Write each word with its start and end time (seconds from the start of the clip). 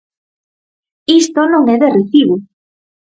Isto 1.21 1.41
non 1.51 1.63
é 1.73 1.75
de 1.83 1.89
recibo. 1.97 2.35